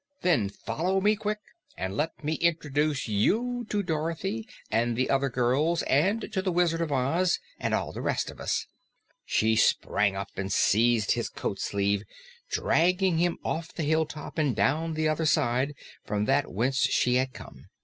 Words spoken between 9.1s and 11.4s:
She sprang up and seized his